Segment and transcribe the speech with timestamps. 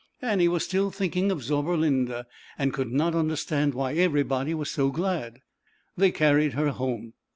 [0.19, 2.25] Annie was still thinking of Zauberlinda
[2.57, 5.41] and could not understand why everybody was so glad.
[5.95, 7.13] They carried her home.